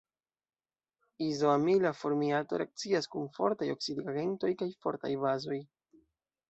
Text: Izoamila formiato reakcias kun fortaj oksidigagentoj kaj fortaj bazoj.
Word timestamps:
Izoamila 1.25 1.91
formiato 1.99 2.61
reakcias 2.63 3.09
kun 3.17 3.31
fortaj 3.39 3.69
oksidigagentoj 3.77 4.53
kaj 4.63 4.71
fortaj 4.87 5.15
bazoj. 5.29 5.63